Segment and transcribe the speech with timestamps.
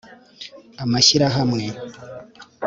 [0.83, 1.67] Amashyirahamwe